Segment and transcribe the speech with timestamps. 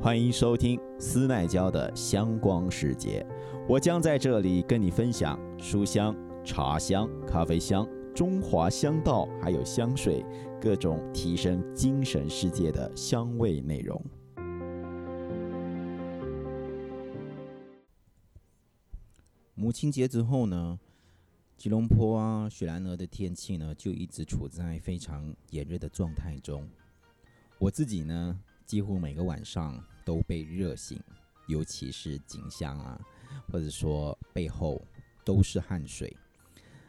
[0.00, 3.26] 欢迎收听斯奈娇的香光世界，
[3.68, 10.24] 我将在这里跟你分享书香、茶香、咖啡香、中华香道，还有香水
[10.60, 14.02] 各种提升精神世界的香味内容。
[19.54, 20.80] 母亲节之后呢，
[21.58, 26.66] 吉隆坡啊、雪兰莪的天气呢，就一直处在非常炎热的状态中。
[27.58, 28.40] 我自己呢，
[28.70, 29.84] 几乎每个晚上。
[30.02, 30.98] 都被热醒，
[31.46, 32.98] 尤其是颈项啊，
[33.52, 34.80] 或者说背后
[35.24, 36.16] 都是汗水，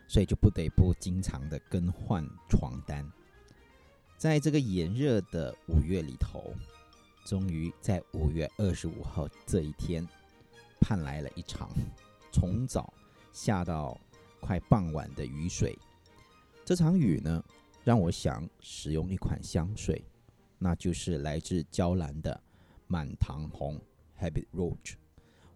[0.08, 3.06] 所以就不得不经常的更换床单。
[4.18, 6.52] 在这个炎热的五月里头，
[7.26, 10.08] 终于在五月二十五号这一天，
[10.80, 11.70] 盼来了一场
[12.32, 12.92] 从早
[13.32, 14.00] 下到
[14.40, 15.78] 快傍晚的雨水。
[16.66, 17.44] 这场雨呢，
[17.84, 20.04] 让我想使用一款香水，
[20.62, 22.40] 那就是来自娇兰的。
[22.88, 23.80] 满堂红
[24.20, 24.96] Habit Rouge，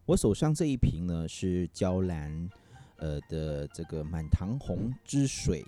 [0.06, 2.50] 我手上这一瓶呢是娇兰
[2.96, 5.66] 呃的这个满堂红之水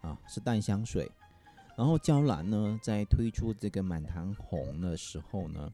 [0.00, 1.10] 啊，是淡香水。
[1.76, 5.72] 然后娇兰呢在推出这个满堂红的时候呢，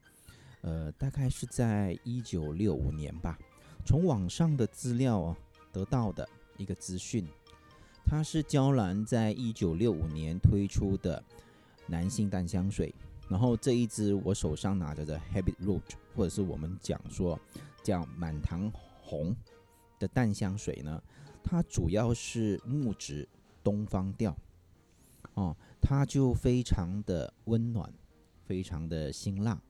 [0.62, 3.38] 呃，大概是在一九六五年吧，
[3.84, 5.36] 从网上的资料
[5.70, 7.28] 得到的一个资讯，
[8.06, 11.22] 它是娇兰在一九六五年推出的
[11.88, 12.94] 男性淡香水。
[13.28, 15.82] 然后这一支我手上拿着的 Habit Root，
[16.16, 17.38] 或者是我们讲说
[17.82, 18.72] 叫满堂
[19.02, 19.36] 红
[19.98, 21.02] 的淡香水呢，
[21.44, 23.28] 它主要是木质
[23.62, 24.34] 东方调，
[25.34, 27.92] 哦，它就非常的温暖，
[28.46, 29.60] 非常的辛辣，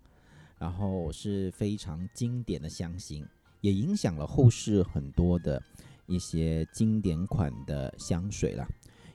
[0.56, 3.26] 然后是非常经典的香型，
[3.60, 5.60] 也影响了后世很多的
[6.06, 8.64] 一些经典款的香水了。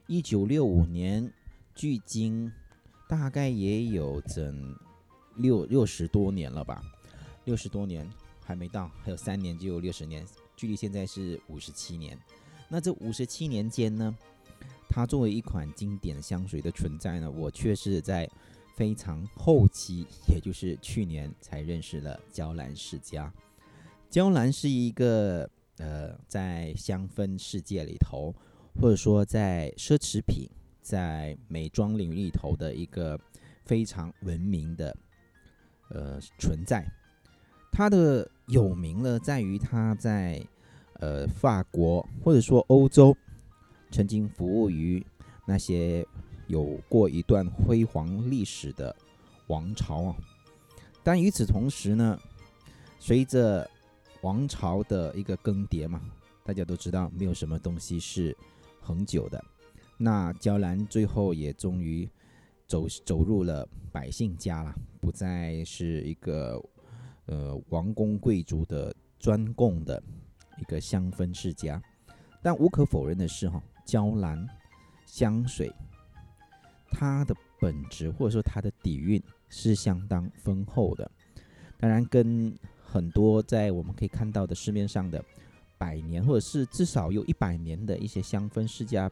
[0.08, 1.32] 一九六五年，
[1.74, 2.52] 距今。
[3.08, 4.76] 大概也有整
[5.36, 6.84] 六六十多年了吧，
[7.46, 8.10] 六十多年
[8.44, 12.18] 还没到，还有三年就有六十年，距离现在是五十七年。
[12.70, 14.16] 那这五十七年间呢，
[14.90, 18.28] 它作为一款经典香水的存在呢，我却是在
[18.76, 23.32] 非常后期，也就是去年才认识了娇兰世家。
[24.10, 25.48] 娇兰是一个
[25.78, 28.34] 呃，在香氛世界里头，
[28.80, 30.50] 或者说在奢侈品。
[30.84, 33.20] 在美妆领域里头的一个
[33.66, 34.96] 非常闻名的
[35.90, 36.86] 呃存在，
[37.72, 40.46] 它的有名呢在于它在
[41.00, 43.16] 呃法国或者说欧洲
[43.90, 45.04] 曾经服务于
[45.46, 46.06] 那些
[46.48, 48.94] 有过一段辉煌历史的
[49.48, 50.16] 王朝啊，
[51.02, 52.20] 但与此同时呢，
[53.00, 53.70] 随着
[54.22, 56.02] 王朝的一个更迭嘛，
[56.44, 58.36] 大家都知道没有什么东西是
[58.82, 59.44] 恒久的。
[59.98, 62.10] 那娇兰最后也终于
[62.68, 66.62] 走走入了百姓家了，不再是一个
[67.26, 70.02] 呃王公贵族的专供的
[70.60, 71.82] 一个香氛世家。
[72.42, 74.46] 但无可否认的是，哈，娇兰
[75.06, 75.72] 香水
[76.92, 81.10] 它的本质或者说它的底蕴是相当丰厚的。
[81.80, 85.24] 当然，跟很多在我们可以看到的市面上的
[85.78, 89.10] 百年或者是至少有一百年的一些香氛世家。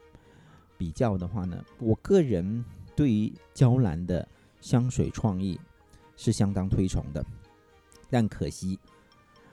[0.82, 2.64] 比较的话呢，我个人
[2.96, 4.26] 对于娇兰的
[4.60, 5.56] 香水创意
[6.16, 7.24] 是相当推崇的，
[8.10, 8.76] 但可惜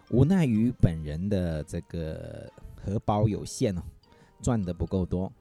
[0.10, 3.84] 无奈于本人的这个荷包有限哦，
[4.42, 5.32] 赚的不够多，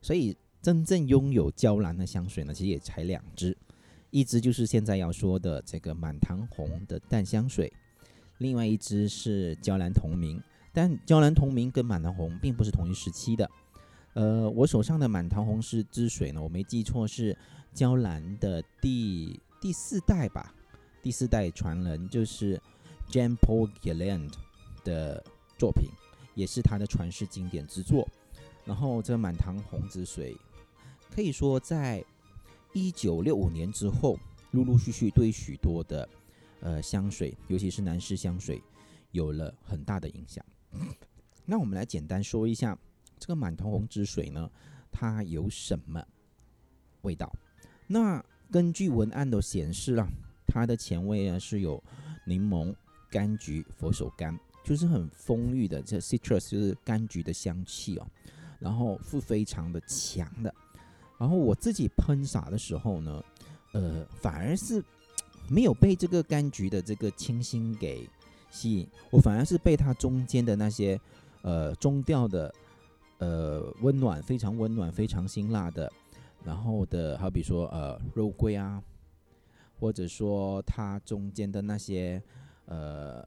[0.00, 3.54] 所以真正拥有娇兰的香水呢，其实也才两支，
[4.08, 7.70] 一支就是现在要说的这个满堂红的淡香水，
[8.38, 10.40] 另外一支是娇兰同名，
[10.72, 13.46] 但娇兰同名跟满堂红并不是同一时期的。
[14.18, 17.38] 呃，我手上的满堂红是之水呢，我没记错是
[17.72, 20.52] 娇兰的第第四代吧，
[21.00, 22.60] 第四代传人就是
[23.08, 24.28] Jean Paul Gaultier
[24.82, 25.24] 的
[25.56, 25.88] 作品，
[26.34, 28.08] 也是他的传世经典之作。
[28.64, 30.36] 然后这满堂红之水，
[31.14, 32.04] 可以说在
[32.72, 34.18] 一九六五年之后，
[34.50, 36.08] 陆陆续续对许多的
[36.58, 38.60] 呃香水，尤其是男士香水，
[39.12, 40.44] 有了很大的影响。
[41.46, 42.76] 那我们来简单说一下。
[43.18, 44.50] 这个满堂红之水呢，
[44.90, 46.02] 它有什么
[47.02, 47.30] 味道？
[47.86, 50.08] 那根据文案的显示啊，
[50.46, 51.82] 它的前味呢是有
[52.26, 52.74] 柠檬、
[53.10, 58.06] 柑橘、佛手柑，就是很丰裕的这 citrus 就是柑橘的香气哦。
[58.58, 60.52] 然后是非常的强的。
[61.18, 63.22] 然后我自己喷洒的时候呢，
[63.72, 64.82] 呃，反而是
[65.48, 68.08] 没有被这个柑橘的这个清新给
[68.50, 71.00] 吸引，我反而是被它中间的那些
[71.42, 72.54] 呃中调的。
[73.18, 75.92] 呃，温暖，非常温暖，非常辛辣的，
[76.44, 78.82] 然后的，好比说，呃，肉桂啊，
[79.78, 82.22] 或者说它中间的那些
[82.66, 83.26] 呃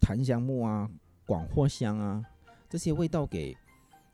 [0.00, 0.88] 檀香木啊、
[1.26, 2.24] 广藿香啊
[2.68, 3.56] 这些味道给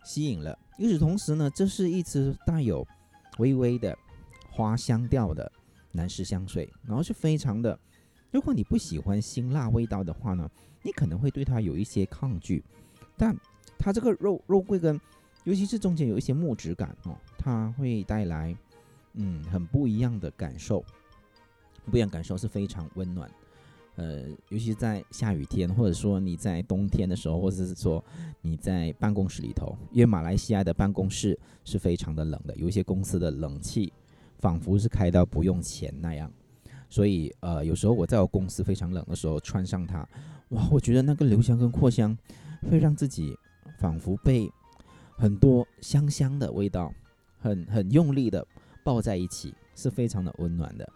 [0.05, 0.59] 吸引了。
[0.79, 2.87] 与此同时呢，这是一支带有
[3.39, 3.97] 微微的
[4.51, 5.51] 花香调的
[5.93, 7.79] 男士香水，然后是非常的。
[8.31, 10.51] 如果你不喜欢辛辣味道的话呢，
[10.83, 12.65] 你可能会对它有一些抗拒。
[13.19, 13.35] 但
[13.79, 15.01] 它这个肉肉桂跟，
[15.45, 18.57] 尤其是中间有一些木质感哦，它会带来
[19.15, 20.85] 嗯很不一样的感受。
[21.91, 23.31] 不一样感受是非常温暖。
[23.95, 28.05] 呃，尤其是在下雨天，或者说你在冬天的时候，或者是说
[28.43, 33.93] 你在办公室里头，因为马来西亚的办公室是非常的冷的，有一些公司的冷气
[34.39, 36.31] 仿佛是开到不用钱那样。
[36.91, 40.07] 所以，呃，有时候我在我公司非常冷的时候穿上它，
[40.51, 42.17] 哇，我觉得那个留香跟扩香
[42.71, 43.35] 会让自己
[43.79, 44.51] 仿佛被
[45.17, 46.93] 很多香香的味道
[47.39, 48.47] 很很用力的
[48.85, 50.89] 抱在一起，是非常的温暖的。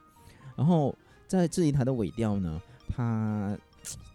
[0.56, 0.94] 然后
[1.26, 3.58] 在质疑它的尾调呢，它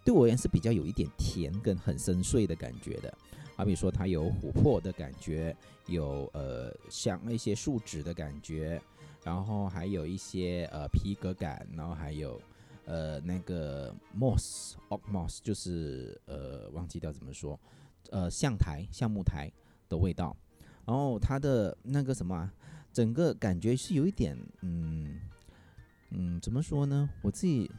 [0.04, 3.12] 对我而言是比较有一点甜跟很深邃的感觉的，
[3.56, 8.80] 好比说它有琥珀的感觉，有呃像那些树脂的感觉。
[9.24, 12.40] 然后还有一些呃皮革感，然后还有
[12.84, 17.58] 呃那个 moss，oak moss，就是呃忘记掉怎么说，
[18.10, 19.50] 呃橡台、橡木台
[19.88, 20.36] 的味道。
[20.84, 22.52] 然后它的那个什么，啊
[22.92, 25.20] 整个感觉是有一点，嗯
[26.10, 27.10] 嗯，怎么说呢？
[27.22, 27.70] 我自己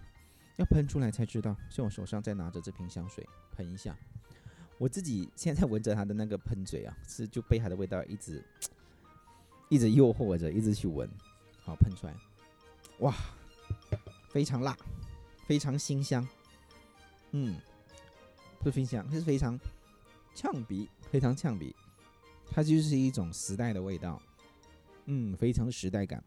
[0.58, 1.56] 要喷出来才知道。
[1.70, 3.98] 像我手上在拿着这瓶香水，喷一下。
[4.78, 8.44] 我自己现在闻着它的那个喷嘴啊，是就被它的味道一直
[9.70, 11.10] 一直诱惑着，一直去闻。
[11.64, 12.16] 好喷出来，
[13.00, 13.14] 哇，
[14.30, 14.78] 非常辣，
[15.48, 16.26] 非常新香，
[17.32, 17.60] 嗯，
[18.60, 19.60] 不是非常，是非常
[20.38, 21.76] 呛鼻，非常呛鼻，
[22.52, 24.22] 它就是一种时代的味道，
[25.06, 26.24] 嗯，非常时代感。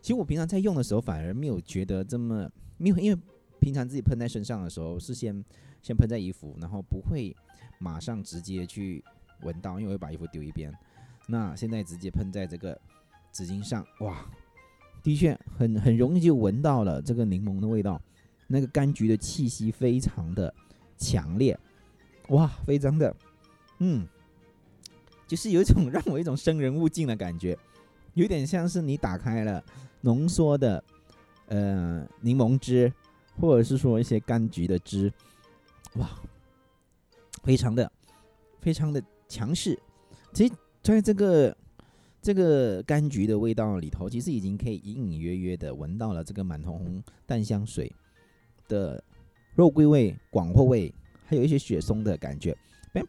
[0.00, 2.48] 其实我平常在用的时候，反而没有觉得这么，
[2.78, 3.20] 没有，因为
[3.58, 5.44] 平常自己喷在身上的时候，是先
[5.82, 7.36] 先喷在衣服，然后不会
[7.80, 9.02] 马上直接去
[9.42, 10.72] 闻到，因为会把衣服丢一边。
[11.26, 12.80] 那现在直接喷在这个
[13.32, 14.24] 纸巾上，哇！
[15.02, 18.00] 的确，很很容易就闻到了这个柠檬的味道，
[18.46, 20.54] 那个柑橘的气息非常的
[20.96, 21.58] 强烈，
[22.28, 23.12] 哇，非常的，
[23.80, 24.06] 嗯，
[25.26, 27.58] 就是有一种让我一种生人勿近的感觉，
[28.14, 29.62] 有点像是你打开了
[30.02, 30.82] 浓缩的
[31.48, 32.90] 呃柠檬汁，
[33.38, 35.12] 或者是说一些柑橘的汁，
[35.96, 36.08] 哇，
[37.42, 37.90] 非常的
[38.60, 39.78] 非常的强势。
[40.32, 41.54] 其实在这个。
[42.22, 47.90] 这个柑橘的味道里头，其实已经可以隐隐约约的闻到了这个满头红淡香水
[48.68, 49.02] 的
[49.54, 50.94] 肉桂味、广藿味，
[51.24, 52.54] 还有一些雪松的感觉。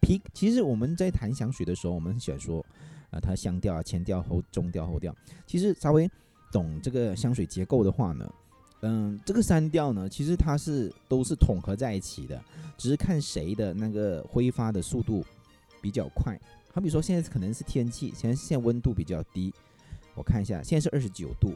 [0.01, 2.65] 皮，其实我们在谈香水的时候，我们很喜欢说，
[3.09, 5.15] 啊，它香调啊、前调、后中调、后调。
[5.47, 6.09] 其实稍微
[6.51, 8.33] 懂这个香水结构的话呢，
[8.81, 12.43] 嗯，这个三调呢，其实它是都是统合在一起的，
[12.77, 15.25] 只是看谁的那个挥发的速度
[15.81, 16.39] 比较快。
[16.73, 19.53] 好比说，现在可能是天气，现在现在温度比较低，
[20.15, 21.53] 我看一下，现在是二十九度，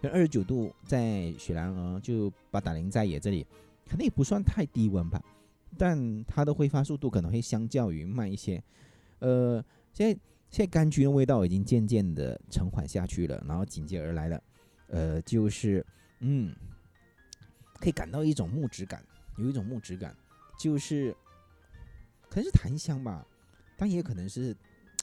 [0.00, 3.46] 那二十九度在雪兰莪就八达岭在野这里，
[3.88, 5.22] 可能也不算太低温吧，
[5.78, 8.62] 但它的挥发速度可能会相较于慢一些。
[9.18, 10.20] 呃，现在
[10.50, 14.42] 现在柑橘的味道已经渐渐的沉缓下去了，然后紧接而来的，
[14.88, 15.84] 呃，就是
[16.20, 16.54] 嗯，
[17.80, 19.02] 可以感到一种木质感，
[19.36, 20.14] 有一种木质感，
[20.58, 21.14] 就是
[22.28, 23.26] 可能是檀香吧。
[23.76, 24.56] 但也可能是，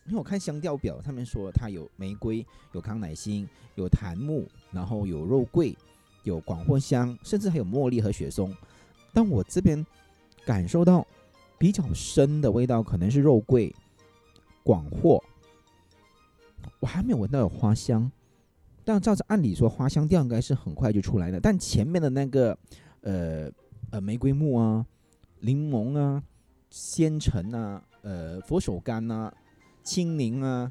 [0.07, 5.77] 因为我看香调表，他们说它有玫瑰、有康乃馨、有檀木，然后有肉桂、
[6.23, 8.55] 有广藿香，甚至还有茉莉和雪松。
[9.13, 9.85] 但我这边
[10.45, 11.05] 感受到
[11.57, 13.73] 比较深的味道，可能是肉桂、
[14.63, 15.21] 广藿。
[16.79, 18.11] 我还没有闻到有花香，
[18.83, 21.39] 但照着按理说花香调应该是很快就出来的。
[21.39, 22.57] 但前面的那个
[23.01, 23.49] 呃
[23.91, 24.85] 呃玫瑰木啊、
[25.39, 26.23] 柠檬啊、
[26.69, 27.83] 鲜橙啊。
[28.05, 29.31] 呃，佛手柑呐，
[29.81, 30.69] 青柠啊，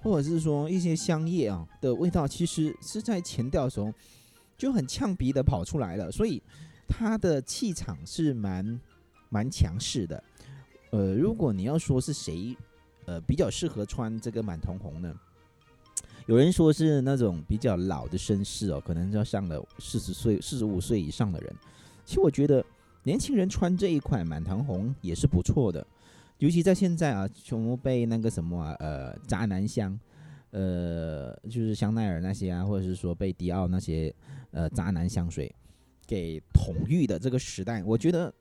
[0.00, 3.92] 或者是说一些香叶啊的味道，其实是在前调的时候
[4.56, 6.40] 就很呛鼻的跑出来了，所以
[6.86, 8.80] 它的气场是蛮
[9.28, 10.22] 蛮强势的。
[10.90, 12.56] 呃，如果你要说是谁，
[13.06, 15.14] 呃，比较适合穿这个满瞳红呢？
[16.26, 21.56] 有人说是那种比较老的绅士哦，可能要上了四十岁、四十五岁以上的人。
[22.04, 22.64] 其实我觉得
[23.02, 25.86] 年轻人穿这一款满堂红也是不错的。
[26.36, 29.98] 尤其在现在啊，全部被那个什么，呃，渣男香，
[30.50, 34.14] 呃，就是香奈儿那些啊，或者是说被迪奥那些
[34.50, 35.52] 呃渣男香水
[36.06, 38.32] 给统御的这个时代，我觉得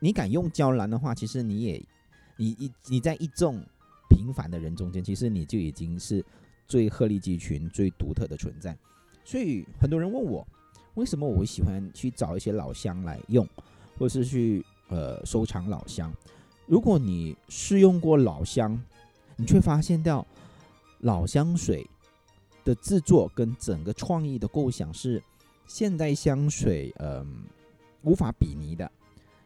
[0.00, 1.82] 你敢用娇兰的话，其实你也，
[2.36, 3.62] 你一你在一众
[4.08, 6.24] 平凡的人中间，其实你就已经是
[6.66, 8.76] 最鹤立鸡群、最独特的存在。
[9.24, 10.46] 所以很多人问我，
[10.94, 13.46] 为什么我会喜欢去找一些老香来用，
[13.98, 16.12] 或是去呃收藏老香？
[16.66, 18.80] 如果你试用过老香，
[19.36, 20.26] 你却发现到
[21.00, 21.86] 老香水
[22.64, 25.22] 的制作跟整个创意的构想是
[25.66, 27.44] 现代香水嗯
[28.02, 28.90] 无法比拟的，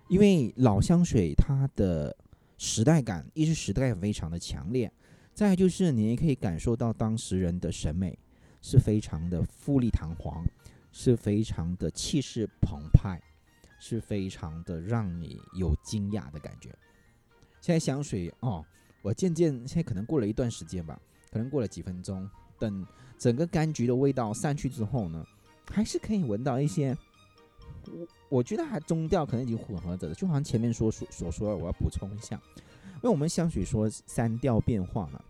[0.09, 2.17] 因为老香水它的
[2.59, 4.93] 时代感，一是时代非常的强烈，
[5.33, 8.19] 再就是你也可以感受到当时人的审美
[8.61, 10.45] 是非常的富丽堂皇，
[10.93, 13.21] 是非常的气势澎湃，
[13.79, 16.69] 是非常的让你有惊讶的感觉。
[17.61, 18.65] 现在香水哦。
[19.03, 20.99] 我渐渐现在可能过了一段时间吧，
[21.31, 22.27] 可能过了几分钟，
[22.59, 22.87] 等
[23.19, 25.23] 整个柑橘的味道散去之后呢，
[25.71, 26.97] 还是可以闻到一些，
[28.35, 32.35] 我觉得还中调可能已经混合着了，就好像前面说所所说的，我要补充一下，
[32.97, 35.23] 因为我们香水说三调变化嘛，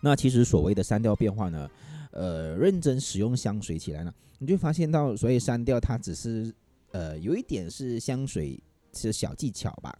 [0.00, 1.70] 那其实所谓的三调变化呢，
[2.10, 6.52] 呃，认真使用香水起来呢，你就发现到所以三调它只是
[6.90, 8.60] 呃有一点是香水
[8.92, 9.96] 是小技巧吧。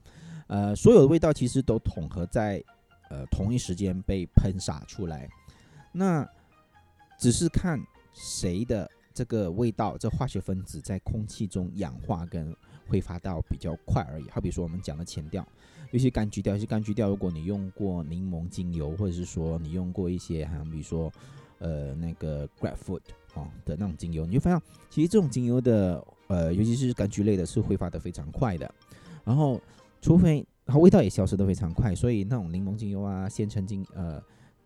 [0.49, 2.61] 呃，所有的味道其实都统合在
[3.11, 5.31] 呃同一时间被喷洒出来，
[5.93, 6.29] 那
[7.17, 7.79] 只是看
[8.13, 12.55] 谁的这个味道，这化学分子在空气中氧化跟
[12.89, 14.25] 挥发到比较快而已。
[14.31, 15.47] 好比说我们讲的前调，
[15.91, 21.13] 有些柑橘调，有些柑橘调，如果你用过柠檬精油，或者是说你用过一些，好像比如说
[21.59, 23.01] 呃那个 grapefruit
[23.35, 28.75] 哦的那种精油，你就发现其实这种精油的呃，尤其是柑橘类的，是挥发的非常快的，
[29.25, 29.61] 然后。
[30.05, 34.21] 除非它味道也消失的非常快，所以那种柠檬精油啊、鲜橙精呃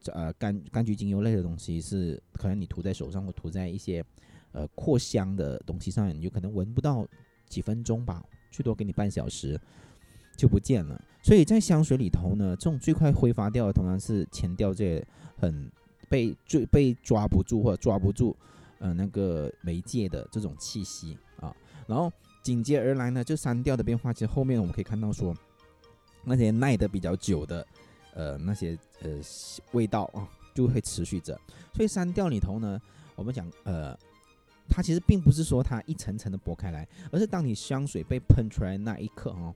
[0.07, 4.03] 呃柑柑橘精油类的东西是可能你涂在手上或涂在一些
[4.57, 7.07] 呃扩香的东西上，你就可能闻不到
[7.47, 9.61] 几分钟吧，最多给你半小时
[10.37, 10.99] 就不见了。
[11.23, 15.05] 所以在香水里头呢，这种最快挥发掉的，通常是前调这
[15.37, 15.71] 很
[16.09, 18.35] 被最被抓不住或者抓不住
[18.79, 21.55] 呃那个媒介的这种气息啊，
[21.87, 22.11] 然后。
[22.43, 25.35] 紧接而来呢，就三调的变化，其实后面我们可以看到说，
[26.23, 27.67] 那些耐得比较久的，
[28.15, 29.19] 呃，那些呃
[29.73, 31.37] 味道啊，就会持续着。
[31.75, 32.81] 所以三调里头呢，
[33.17, 33.99] 我们讲呃，
[34.69, 39.55] 它其实并不是说它一层层的剥开来，而是当你香水被喷出来那一刻哦，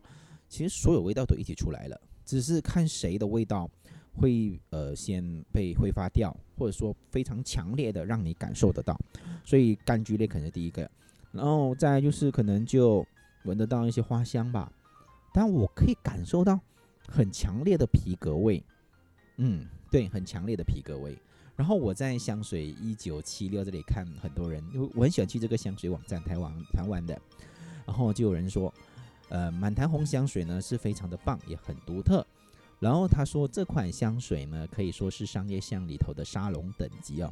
[0.49, 3.69] 其实所有味道都一起出来了，只是看谁的味道
[4.15, 8.99] 会呃先被挥发掉，或者说非常强烈的让你感受得到。
[9.45, 10.91] 所以柑橘类可能是第一个。
[11.33, 13.07] 然后再就是可能就
[13.45, 14.73] 闻得到一些花香吧，
[15.33, 16.59] 但我可以感受到
[17.07, 18.63] 很强烈的皮革味，
[19.37, 21.17] 嗯，对，很强烈的皮革味。
[21.61, 27.21] 然后我在香水一九七六这里看很多人，因为我很喜欢去这个香水网站台湾台湾的，
[27.85, 28.73] 然后就有人说，
[29.29, 32.27] 呃，满堂红香水呢是非常的棒，也很独特。
[32.79, 37.31] 然后他说这款香水呢可以说是商业香里头的沙龙等级哦，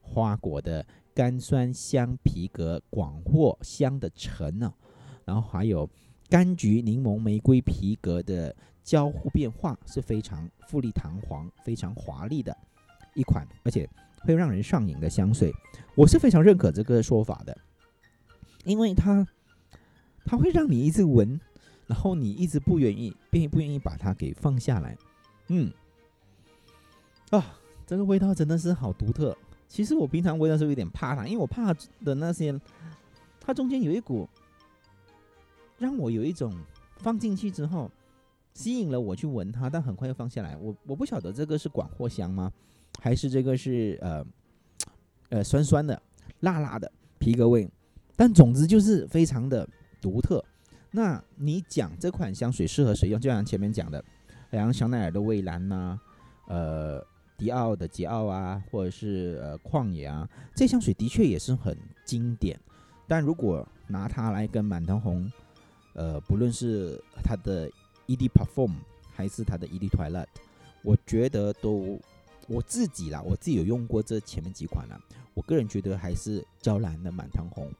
[0.00, 0.82] 花果的。
[1.14, 4.72] 甘酸香皮革广藿香的沉呢，
[5.26, 5.86] 然后还有
[6.30, 12.56] 柑橘柠檬玫瑰皮革的交互变化是非常富丽堂皇、非常华丽的
[13.16, 13.88] 一款，而且
[14.20, 15.52] 会让人上瘾的香水。
[15.96, 17.56] 我是非常认可这个说法的，
[18.64, 19.26] 因为它
[20.24, 21.40] 它会让你一直闻，
[21.86, 24.96] 然后你一直不愿意，并不愿意把它给放下来。
[25.48, 25.72] 嗯，
[27.30, 29.36] 啊，这个味道真的是好独特。
[29.68, 32.60] 其实我平常闻的时候有点怕它，因为我怕的那些，
[33.40, 34.28] 它中间有一股
[35.78, 36.52] 让我有一种
[36.98, 37.90] 放进去之后
[38.54, 40.56] 吸引了我去闻它，但很快又放下来。
[40.56, 42.52] 我我不晓得这个是广藿香吗？
[42.98, 44.26] 还是这个是呃
[45.30, 46.00] 呃酸酸的、
[46.40, 47.68] 辣辣的皮革味？
[48.16, 49.68] 但总之就是非常的
[50.00, 50.44] 独特。
[50.90, 53.20] 那你讲这款香水适合谁用？
[53.20, 54.04] 就像前面讲的，
[54.50, 55.98] 像香奈儿的蔚蓝呐，
[56.48, 57.04] 呃。
[57.38, 62.58] 迪奥的桀骜啊，或者是呃旷野啊，这香水的确也是很经典。
[63.06, 65.30] 但如果拿它来跟满堂红，
[65.92, 67.70] 呃，不论是它的
[68.06, 68.72] ED Perform
[69.12, 70.28] 还是它的 ED Twilight，
[70.82, 72.00] 我觉得都
[72.48, 75.00] 我自己啦，我自己有用过这前面几款啦。
[75.34, 77.70] 我个人觉得还是娇兰的满堂红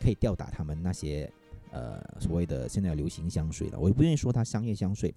[0.00, 1.30] 可以吊打他们那些
[1.70, 3.78] 呃所谓的现在流行香水了。
[3.78, 5.14] 我也不愿意说它商业香水，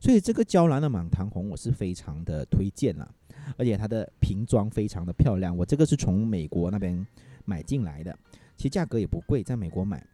[0.00, 3.08] 所以这个娇兰的满堂红我是非常的推荐啦。
[3.56, 7.04] 而且它的瓶装非常的漂亮，我这个是从美国那边
[7.44, 8.16] 买进来的，
[8.56, 10.06] 其实价格也不贵，在美国买，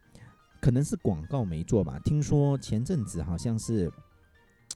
[0.61, 1.99] 可能是广告没做吧。
[2.05, 3.91] 听说前阵子好像是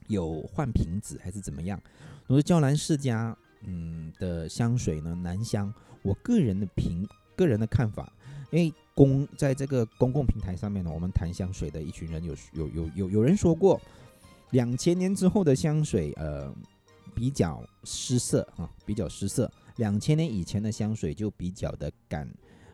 [0.06, 1.80] 有换瓶子还是怎么样。
[2.26, 8.12] 我说娇兰世家嗯的香水呢，男香，我个人的评个人的看法，
[8.50, 13.80] 因为公在这个公共平台上面呢，我们谈香水的一群人有有有有有人说过，
[14.50, 16.54] 两千年之后的香水，呃。
[17.14, 19.52] 比较失色啊，比较失色。
[19.76, 22.26] 两千年以前的香水就比较的敢，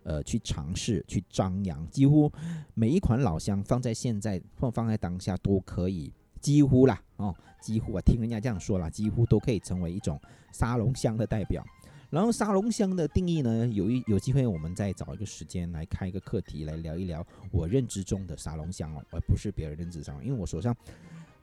[0.04, 2.30] 呃去尝试去张扬，几乎
[2.72, 10.20] 每一款老香放在现在放放在当下都可以，几乎啦哦，几乎啊听人家这样说啦，几乎都可以成为一种
[10.52, 11.64] 沙龙香的代表。
[12.10, 17.22] 然后沙龙香的定义呢，有一有机会我们再找一个时间来开一个课题来聊一聊
[17.52, 20.74] 我认知中的沙龙香哦，而不是别人认知上，因为我手上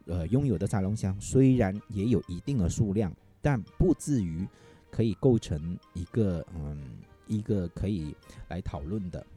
[0.08, 4.48] 呃拥有的沙龙香虽然也有一定的数量，但不至于
[4.90, 8.16] 可以构成一个嗯一个可以
[8.48, 9.28] 来讨论的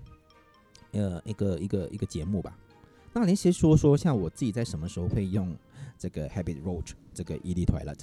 [0.92, 2.56] 呃一个一个一个节目吧。
[3.18, 5.52] 那您先说说像我自己在什么时候会用
[5.98, 7.98] 这个 Habit Roach 这个 e d Toilet。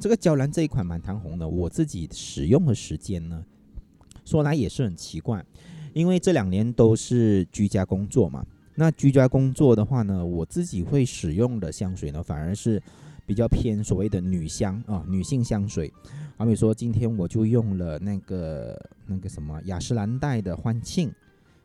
[0.00, 3.44] 这个娇兰这一款满堂红呢，我自己使用的时间呢，
[4.24, 5.44] 说来也是很奇怪，
[5.92, 8.44] 因为这两年都是居家工作嘛。
[8.74, 12.82] 那居家工作的话呢，我自己会使用的香水呢，反而是
[13.26, 15.92] 比较偏所谓的女香啊，女性香水。
[16.36, 21.12] 好比说，今天我就用了那个那个什么雅诗兰黛的欢庆，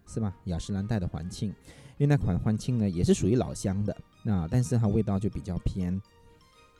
[0.07, 0.35] 是吧？
[0.45, 1.53] 雅诗兰黛的欢庆，
[1.97, 6.01] 因为那款欢庆呢，也是属于老香的，那但是它味道就比较偏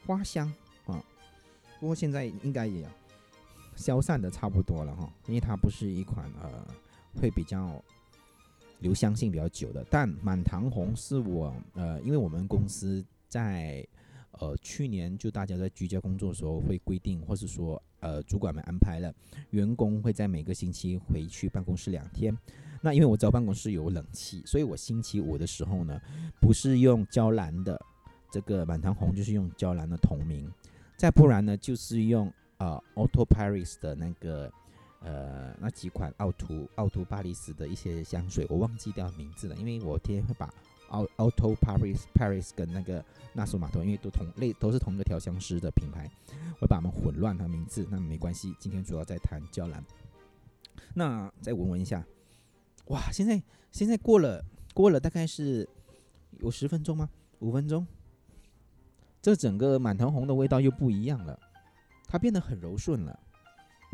[0.05, 0.51] 花香
[0.86, 1.03] 啊。
[1.79, 2.88] 不过现在应该也
[3.75, 6.67] 消散的差不多了哈，因为它不是一款呃
[7.20, 7.84] 会比较
[8.79, 9.86] 留香性比较久的。
[9.89, 13.86] 但满堂红是我呃，因为我们公司在
[14.39, 19.13] 呃去年就大家在居家工作的时候会规定，或是说呃主管们安排了
[19.51, 22.36] 员工会在每个星期回去办公室两天。
[22.86, 25.98] 那因为我知道办公室有冷气，所以我星期五的时候呢，
[26.42, 27.80] 不是用娇兰的
[28.30, 30.52] 这个满堂红，就是用娇兰的同名。
[30.98, 34.52] 再不然呢，就是用呃 Auto Paris 的那个
[35.00, 40.54] 呃那几款奥图奥图巴黎斯的一些香水，我忘记掉名字了，因为我天天会把
[40.90, 46.12] 奥 Auto Paris Paris 跟那个纳苏玛托，因为都同类都是同一个调香师的品牌，
[46.60, 48.54] 我把它们混乱它名字，那没关系。
[48.60, 49.84] 今天主要在谈娇兰，
[50.94, 52.06] 那再闻闻一下，
[52.86, 55.68] 哇，现在现在过了过了大概是
[56.40, 57.10] 有十分钟吗？
[57.39, 57.86] 五分钟？
[59.22, 61.39] 这整个满堂红的味道又不一样了，
[62.08, 63.17] 它变得很柔顺了，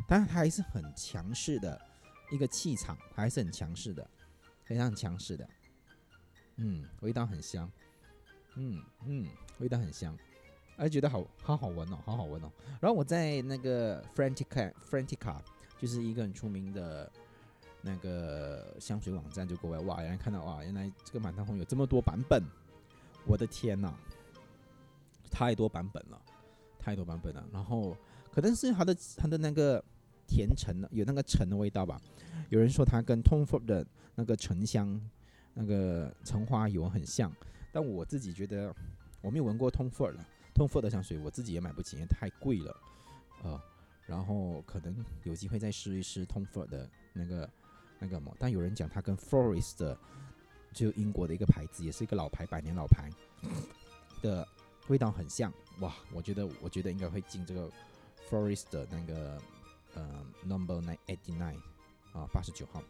[0.08, 1.80] 但它还是很强势的
[2.32, 4.10] 一个气场，还是很强势的，
[4.64, 5.48] 非常强势的。
[6.56, 7.72] 嗯，味道很香，
[8.56, 9.28] 嗯嗯，
[9.60, 10.18] 味道很香，
[10.78, 12.52] 哎觉得好好好闻哦，好好闻哦。
[12.82, 15.40] 然后我在那个 Frantica Frantica，
[15.78, 17.12] 就是一个很出名的
[17.82, 22.44] 那个香水网站，就国外哇，原来看到哇，原来这个满堂红有这么多版本，
[23.26, 23.94] 我的天呐！
[25.32, 26.22] 太多版本了，
[26.78, 27.46] 太多版本了。
[27.54, 27.96] 然后
[28.32, 29.84] 可能是它的它的那个
[30.28, 32.02] 甜橙有那个橙的味道吧。
[32.50, 35.00] 有人说它跟 Tom Ford 的那个橙香、
[35.54, 37.32] 那个橙花油很像，
[37.72, 38.76] 但我自己觉得
[39.22, 40.16] 我没有闻过 Tom Ford。
[40.56, 42.76] Tom Ford 的香水我自己也买不起，因为太贵了。
[43.44, 43.62] 呃，
[44.08, 47.50] 然后可能有机会再试一试 Tom Ford 的那个
[48.00, 48.36] 那个么。
[48.40, 49.96] 但有人讲它跟 Forest
[50.74, 53.10] 就英国的一个牌子，也是一个老牌，百年老牌
[54.22, 54.48] 的。
[54.88, 55.94] 味道很像哇！
[56.12, 57.70] 我觉得，我觉得应该会进这个
[58.28, 59.40] Forest 那个
[59.94, 61.60] 呃 Number Nine Eighty Nine
[62.12, 62.82] 啊，八十九号。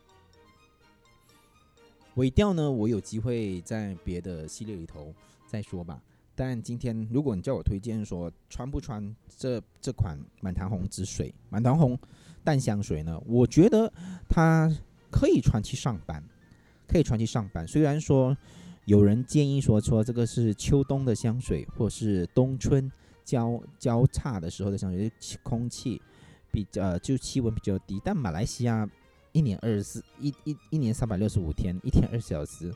[2.15, 5.13] 尾调呢，我有机会在别的系列里头
[5.45, 6.01] 再说吧。
[6.35, 11.99] 但今天，如果你叫我推荐说穿不穿这这款满堂红之水、满堂红
[12.45, 13.21] 淡香水呢？
[13.25, 13.91] 我觉得
[14.29, 14.73] 它
[15.11, 16.23] 可以穿去上班，
[16.87, 17.67] 可以穿去上班。
[17.67, 18.35] 虽然说。
[18.85, 22.91] 有人建议说，说这个是秋冬的香水，或是冬春
[23.23, 25.11] 交交叉的时候的香水，
[25.43, 26.01] 空气
[26.51, 28.01] 比较就气温比较低。
[28.03, 28.89] 但马来西亚
[29.31, 32.73] 一年二十四一一一年三百六十五天，一天二十小时，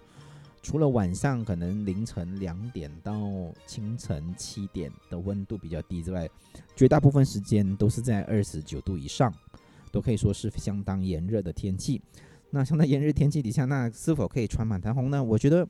[0.62, 3.12] 除了晚上可能凌晨两点到
[3.66, 6.30] 清晨七点的温度比较低之外，
[6.76, 9.34] 绝大部分时间都是在二十九度以上，
[9.94, 12.02] 都可以说是相当炎热的天气。
[12.50, 15.24] 那相当炎热天气底下，那是否可以穿满堂红呢？
[15.24, 15.66] 我觉得。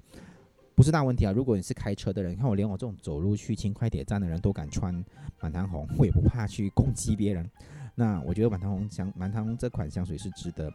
[0.75, 1.31] 不是大问题啊！
[1.31, 4.91] 如果你是开车的人，你看我连我这种走路去轻快铁站的人都敢穿
[5.39, 7.47] 满堂红，我也不怕去攻击别人。
[7.93, 10.73] 那我觉得满堂红香满堂红这款香水是值得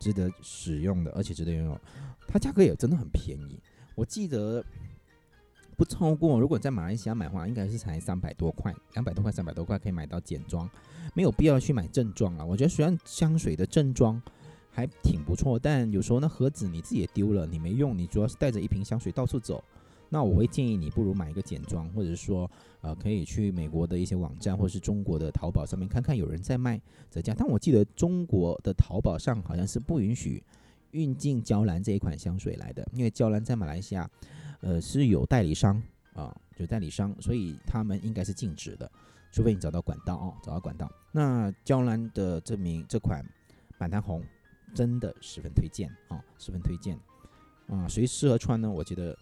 [0.00, 1.80] 值得使用的，而且值得拥有。
[2.26, 3.60] 它价格也真的很便宜，
[3.94, 4.60] 我记得
[5.78, 10.68] 不超过，如果在马来西亚买的话，应该是才三百多块，两百多块、三百多块可以买到简装，
[11.14, 12.44] 没有必要去买正装啊。
[12.44, 14.20] 我觉得虽然香水的正装。
[14.70, 19.64] 还挺不错，但有时候那盒子你自己也丢了，你没用，你主要是带着一瓶香水到处走。
[20.08, 22.48] 那我会建议你不如买一个简装，或者是说，
[22.80, 27.34] 呃，可以去美国的一些网站，或者是中国的淘宝上面看看有人在卖折价。
[27.36, 30.40] 但我记得中国的淘宝上好像是不允许
[30.92, 34.08] 运进娇兰这一款香水来的，因为娇兰在马来西亚，
[34.60, 35.82] 呃，是有代理商
[36.14, 38.90] 啊，有代理商，所以他们应该是禁止的，
[39.32, 40.90] 除非你找到管道哦，找到管道。
[41.12, 43.24] 那娇兰的这名这款
[43.78, 44.22] 满堂红。
[44.74, 46.94] 真的十分推荐啊，十分推荐
[47.68, 47.88] 啊。
[47.88, 48.70] 谁适合穿呢？
[48.70, 49.16] 我觉得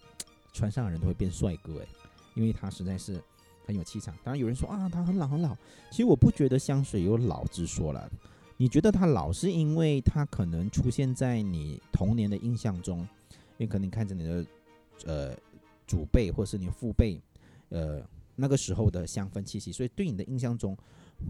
[0.51, 1.87] 穿上的人都会变帅哥诶，
[2.35, 3.23] 因为它实在是
[3.65, 4.13] 很有气场。
[4.25, 5.55] 当然有人说啊，它很老很老，
[5.89, 8.11] 其实我不觉得香水有老之说了。
[8.57, 12.99] 你觉得它老，是因为它可能出现在你童年的印象中，
[13.57, 14.45] 因为可能看着你的
[15.05, 15.35] 呃
[15.85, 17.21] 祖辈或是你父辈，
[17.69, 18.01] 呃
[18.35, 20.77] 那个时候的香氛气息，所以对你的印象中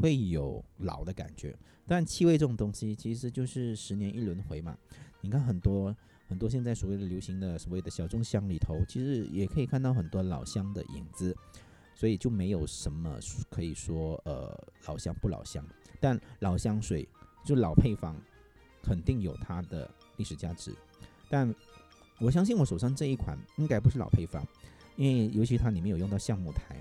[0.01, 1.55] 会有老的感觉。
[1.85, 4.77] 但气味这种东西其实就是十年一轮回嘛。
[5.21, 5.95] 你看很多
[6.27, 11.35] 很多现在所谓的流行的所谓的小众香里头，其实也可以看到很多老香的影子，
[11.95, 15.65] 所以就没有什么可以说呃老香不老香。
[15.99, 17.07] 但老香水。
[17.45, 18.13] 就老配方，
[18.83, 20.75] 肯定有它的历史价值，
[21.29, 21.55] 但
[22.19, 24.45] 我相信我手上这一款应该不是老配方，
[24.95, 26.75] 因为尤其它里面有用到橡木苔。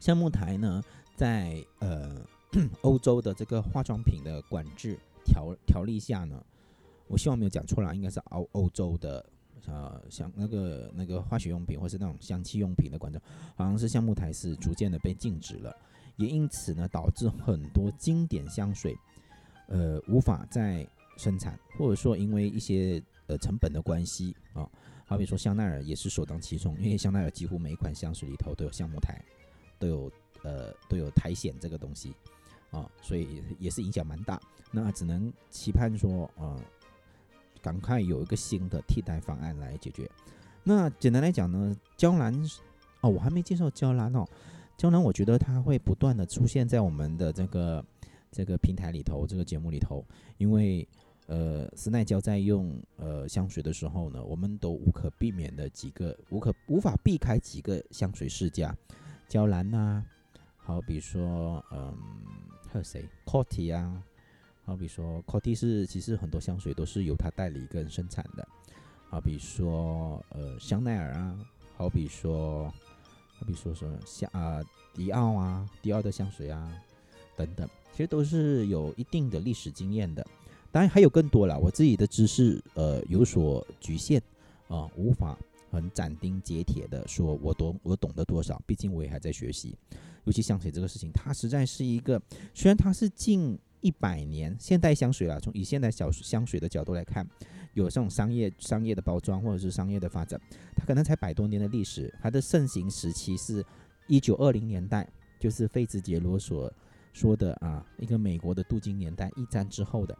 [0.00, 0.82] 橡木苔呢，
[1.16, 2.20] 在呃
[2.82, 6.44] 欧洲的这个化妆品的管制条条例下呢，
[7.06, 9.24] 我希望没有讲错了，应该是欧欧洲的
[9.66, 13.20] 呃像那个那个化学用品或是那种香气用品的管制，
[13.56, 15.74] 好像是橡木苔是逐渐的被禁止了，
[16.16, 18.96] 也因此呢，导致很多经典香水。
[19.66, 24.68] 呃，无法再生产，或者说因为一些呃成本的关系啊，
[25.06, 29.20] 好比说香奈儿也是首当其冲，因为香奈儿几乎每一款香水里头都有橡木苔，
[29.78, 32.14] 都有呃都有苔藓这个东西
[32.70, 34.40] 啊，所以也是影响蛮大。
[34.70, 36.60] 那只能期盼说，呃，
[37.62, 40.10] 赶快有一个新的替代方案来解决。
[40.62, 42.34] 那简单来讲呢，娇兰
[43.00, 44.26] 哦，我还没介绍娇兰哦，
[44.76, 47.84] 娇兰我觉得它会不断的出现在我们的这个。
[48.36, 50.04] 这个平台里头，这个节目里头，
[50.38, 50.84] 因为
[51.26, 58.76] 呃，斯奈娇在用呃香水的时候呢，我们都无可避免的几个无可无法避开几个香水世家，
[59.26, 60.04] 娇兰呐，
[60.58, 61.96] 好比说嗯，
[62.70, 64.02] 还有谁？Coty 啊，
[64.64, 68.46] 好比说 Coty 是其实很多香水都是由他代理跟生产的，
[69.08, 71.38] 好比说呃香奈儿啊，
[71.76, 72.68] 好比说
[73.38, 76.70] 好比说什么香啊迪奥啊，迪奥的香水啊
[77.34, 77.66] 等等。
[77.92, 80.23] 其实都是有一定的历史经验的，
[80.74, 81.56] 当然还有更多了。
[81.56, 84.20] 我自己的知识呃有所局限
[84.66, 85.38] 啊，无法
[85.70, 88.60] 很斩钉截铁的说我懂我懂得多少。
[88.66, 89.78] 毕竟我也还在学习，
[90.24, 92.20] 尤其香水这个事情，它实在是一个
[92.52, 97.24] 虽然它是近一百年现代香水了，从以现代小香水的角度来看，
[97.74, 100.40] 有这种商业商业的包装或者是商业的发展，
[100.74, 102.12] 它可能才百多年的历史。
[102.20, 103.64] 它的盛行时期是
[104.08, 105.08] 一九二零年代，
[105.38, 106.68] 就是费兹杰罗所。
[107.12, 110.18] 说的啊，一个美国的镀金年代，一战之后的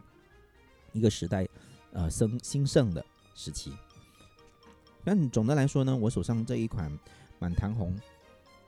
[0.95, 1.45] 一个时代，
[1.91, 3.05] 呃，生兴盛的
[3.35, 3.73] 时期。
[5.03, 6.89] 但总的来说呢，我手上这一款
[7.37, 7.99] 满堂红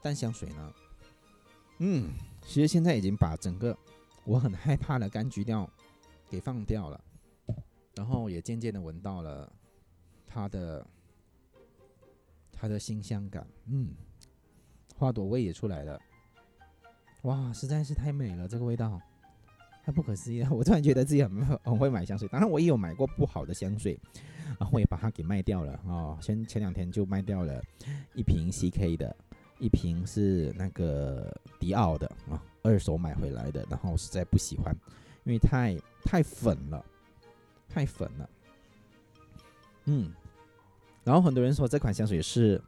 [0.01, 0.73] 淡香水呢，
[1.79, 2.11] 嗯，
[2.45, 3.75] 其实现在已经把整个
[4.25, 5.67] 我很害怕的柑橘调
[6.29, 7.01] 给放掉了，
[7.95, 9.49] 然后也渐渐的闻到了
[10.27, 10.85] 它的
[12.51, 13.95] 它的新香感，嗯，
[14.97, 15.97] 花朵味也出来了。
[17.21, 19.01] 哇，实在是太美了，这个味道
[19.87, 20.49] 太不可思议了！
[20.51, 23.97] 我突然觉得自己很很会买香水，当然我也有买过不好的香水，
[24.59, 26.17] 然后我也把它给卖掉了啊。
[26.19, 27.63] 先前两天就卖掉了
[28.13, 29.15] 一瓶 CK 的，
[29.59, 34.75] 一瓶是那个迪奥的啊，二手买回来的，然后实在不喜欢，
[35.23, 36.85] 因为太太粉了，
[37.69, 38.29] 太粉了。
[39.85, 40.11] 嗯，
[41.05, 42.61] 然后很多人说这款香水是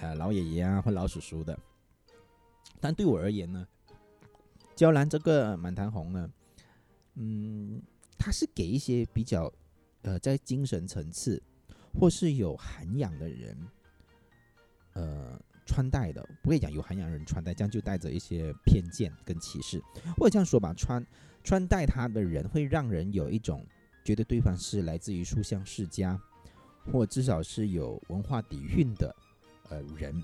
[0.00, 1.58] 呃老爷爷啊或老叔叔的，
[2.80, 3.68] 但对我而言呢？
[4.74, 6.30] 娇兰这个满堂红呢，
[7.18, 7.82] 嗯，
[8.18, 9.52] 它是给一些比较
[10.02, 11.42] 呃在精神层次
[11.98, 13.56] 或是有涵养的人，
[14.92, 19.82] 呃穿戴的，不会讲有涵养人穿戴，这样就带着一些偏见跟歧视。
[20.16, 21.04] 或者这样说吧，穿
[21.42, 23.66] 穿戴它的人会让人有一种
[24.04, 26.20] 觉得对方是来自于书香世家，
[26.92, 29.16] 或至少是有文化底蕴的
[29.70, 30.14] 呃人。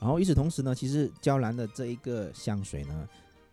[0.00, 3.08] 然后与此同时呢，其实娇兰的这一个香水呢。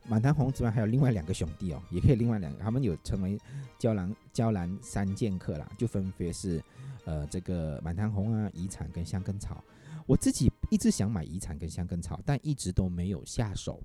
[0.08, 3.40] 满堂红之外，还有另外两个兄弟哦，也可以另外两个，他们有成为
[3.78, 6.62] 娇兰娇兰三剑客啦，就分别是
[7.06, 9.64] 呃这个满堂红啊、遗产跟香根草。
[10.08, 13.82] 我自己一直想买遗产跟香根草，但一直都没有下手。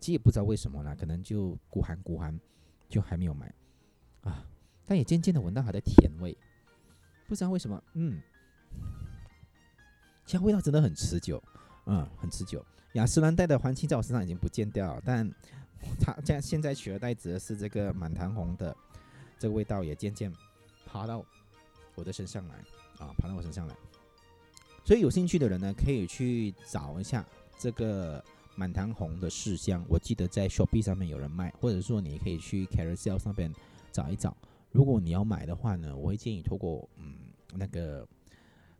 [0.00, 2.36] 其实也不知道为什么啦，可能就孤寒孤寒，
[2.88, 3.52] 就还没有买
[4.22, 4.44] 啊。
[4.84, 6.36] 但也渐渐的闻到它的甜味，
[7.28, 8.20] 不知道为什么，嗯，
[10.26, 11.40] 其实味道真的很持久，
[11.86, 12.64] 嗯，很持久。
[12.92, 15.28] 雅诗兰黛的环清在我身上已经不见掉了，但
[16.00, 18.76] 它现现在取而代之的是这个满堂红的
[19.38, 20.32] 这个味道也渐渐
[20.86, 21.24] 爬到
[21.94, 22.54] 我的身上来
[22.98, 23.74] 啊，爬到我身上来。
[24.84, 27.24] 所以有兴趣的人呢，可以去找一下
[27.58, 28.22] 这个
[28.56, 33.50] 满堂红的试香，我记得在 Shopee 上面有人卖，或者说你可以去 Carousell 上边
[33.90, 34.36] 找一找，
[34.70, 37.14] 如果你要买的话呢，我会建议透过嗯
[37.54, 38.06] 那个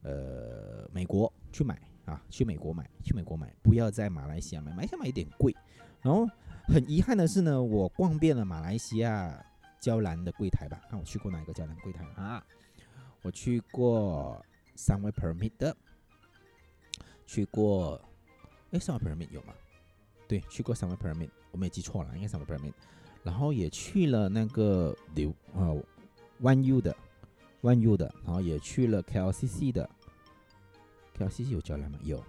[0.03, 5.55] 呃美国去买啊，去美国买，去美国买，不要在马来西亚买，马来西亚买有点贵。
[6.01, 6.27] 然后
[6.67, 9.45] 很遗憾的是呢，我逛遍了马来西亚
[9.81, 12.45] 娇兰的柜台吧，看我去过哪一个娇兰柜台啊？
[13.23, 14.45] 我去过
[14.77, 15.77] Sunway Permit 的，
[17.25, 18.01] 去过
[18.73, 19.55] 哎 Sunway Permit 有吗？
[20.27, 22.73] 对，去过 Sunway Permit，我没记错了，应该 Sunway Permit。
[23.23, 25.81] 然后也去了那个刘呃
[26.41, 26.97] One U 的
[27.61, 29.89] One U 的，然后也去了 KLCC 的
[31.29, 31.99] ，KLCC 有交兰吗？
[32.03, 32.23] 有。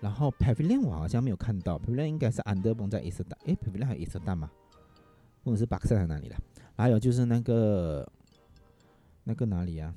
[0.00, 4.50] 然后 Pavilion 我好像没有看到，Pavilion 应该是安德崩在伊斯丹，诶 p a v i l i o n 还有伊斯丹吗？
[5.44, 6.36] 或者是巴克塞在哪里了？
[6.76, 8.08] 还有就是那个
[9.24, 9.92] 那个哪里啊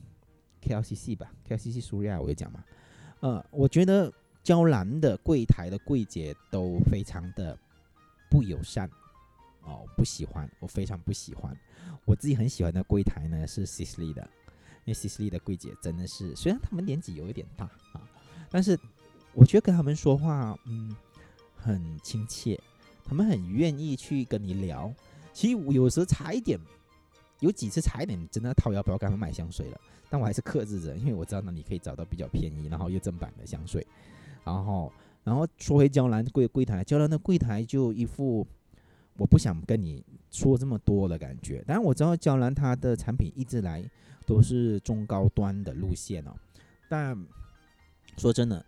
[0.62, 2.64] ？KLCC 吧，KLCC 苏利亚我也讲嘛。
[3.20, 4.12] 呃，我觉得
[4.44, 7.58] 娇兰的柜台的柜姐都非常的
[8.30, 8.90] 不友善。
[9.64, 11.56] 哦，不喜欢，我非常不喜欢。
[12.06, 14.28] 我自己很喜欢的柜台呢是 Sisley 的，
[14.86, 18.02] 因为 Sisley 的柜姐真的是，虽然他们年纪有一点大啊，
[18.52, 18.78] 但是
[19.34, 20.96] 我觉得跟他们说话，嗯，
[21.56, 22.60] 很亲切，
[23.04, 24.94] 他们很愿意去跟你聊。
[25.34, 26.60] 其实我有时候差一点，
[27.40, 33.88] 有几次差一点真的掏腰包给他们买香水了，但我还是克制着，因为我知道那里可以找到比较便宜，然后又正版的香水。
[34.44, 34.92] 然后，
[35.24, 38.46] 然后说回娇兰柜柜台，娇兰的柜台就一副。
[39.18, 43.84] 我不想跟你说这么多的感觉，当然我知道娇兰它的产品一直来
[44.26, 46.32] 都是中高端的路线哦，
[46.90, 47.16] 但
[48.18, 48.66] 说真的，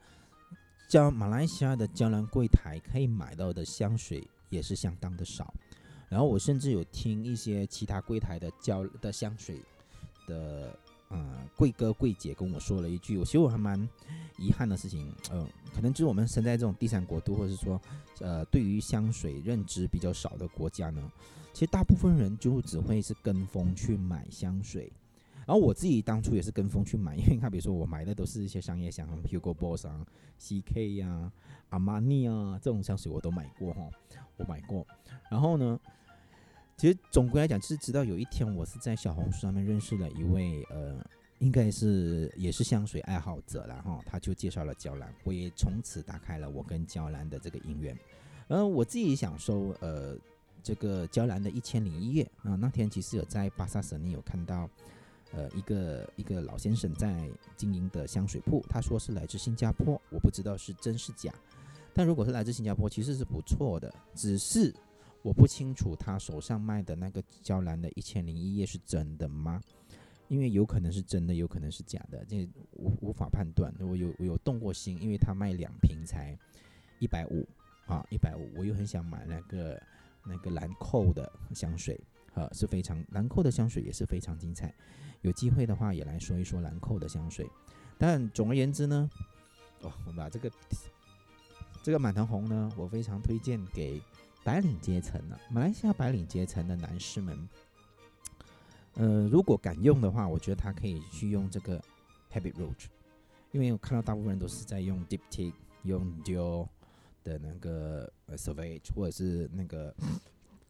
[0.87, 5.53] 叫马来西亚的娇兰柜台可以买到的香水也是相当的少，
[6.09, 9.59] 然后我甚至有听一些其他柜台的娇的香水
[10.27, 10.77] 的。
[11.09, 13.87] 呃，贵哥贵姐跟我说了一句，我其实我还蛮
[14.39, 17.79] 遗憾的事情，呃，可能就是我们生在这种第三国度，或者是说，
[18.19, 21.11] 呃，对于香水认知比较少的国家呢，
[21.53, 24.91] 其实大部分人就只会是跟风去买香水，
[25.45, 30.05] 然后我自己当初也是跟风去买，因为看，比如说我买的都是一些商业香，Hugo Boss 啊、
[30.39, 31.31] CK 呀、
[31.69, 33.89] 阿玛尼啊这种香水我都买过哈，
[34.37, 34.85] 我买过，
[35.29, 35.79] 然后呢。
[36.75, 40.99] 其实总归来讲，就是直到有一天，我是在小红书上面认识了一位呃，
[41.37, 47.95] 应该是也是香水爱好者然后他就介绍了娇兰，我也从此打开了我跟娇兰的这个姻缘。
[48.47, 50.17] 然后我自己想收呃
[50.63, 54.67] 这个娇兰的一千零一夜啊，那天其实有在巴萨省内有看到
[55.33, 61.33] 呃一个一个老先生在经营的香水铺，他说是来自新加坡，我不知道是真是假，
[61.93, 64.73] 但如果是来自新加坡，其实是不错的，只是。
[65.21, 69.61] 我不清楚他手上卖的那个娇兰的一千零一夜是真的吗？
[70.27, 73.73] 因为有可能是真的，有可能是假的，这无无法判断。
[73.79, 76.37] 我有我有动过心，因为他卖两瓶才
[76.99, 77.47] 一百五
[77.85, 78.51] 啊，一百五。
[78.57, 79.81] 我又很想买那个
[80.25, 81.97] 那个兰蔻的香水，
[82.33, 84.73] 呃，是非常兰蔻的香水也是非常精彩。
[85.21, 87.49] 有机会的话也来说一说兰蔻的香水。
[87.97, 89.09] 但总而言之呢，
[89.81, 90.51] 哦，我们把这个
[91.81, 94.01] 这个满堂红呢，我非常推荐给。
[94.45, 95.39] 白领阶层呢？
[95.49, 97.47] 马来西亚白领阶层的男士们，
[98.95, 101.81] 呃，如果敢用的话，我觉得他可以去用这个
[102.29, 102.87] Habit Rouge，
[103.53, 106.67] 因为我看到大部分人都是在用 Diptyque、用 Dior
[107.23, 109.95] 的那个 Sauvage，或者是那个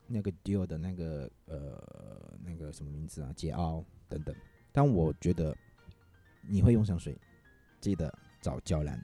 [0.07, 3.31] 那个 Dior 的那个呃那个什么名字啊？
[3.35, 4.35] 捷奥等等。
[4.71, 5.55] 但我觉得
[6.41, 7.17] 你会用香水，
[7.79, 8.99] 记得找娇兰，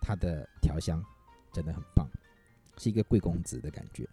[0.00, 1.04] 它的调香
[1.52, 2.08] 真的很棒。
[2.78, 4.08] 是一个贵公子的感觉，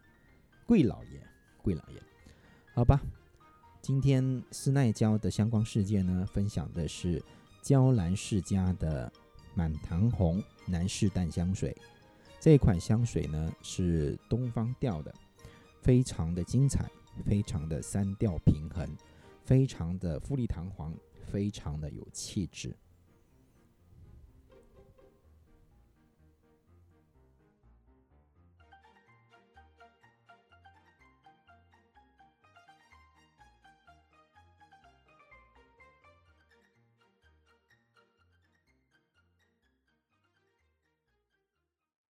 [0.65, 1.21] 贵老爷，
[1.61, 2.01] 贵老爷，
[2.73, 3.01] 好吧。
[3.81, 7.21] 今天施耐娇的相关事件呢，分享的是
[7.61, 9.11] 娇兰世家的
[9.53, 11.75] 满堂红男士淡香水。
[12.39, 15.13] 这款香水呢是东方调的，
[15.83, 16.89] 非常的精彩，
[17.25, 18.87] 非常的三调平衡，
[19.43, 20.95] 非常的富丽堂皇，
[21.27, 22.73] 非常的有气质。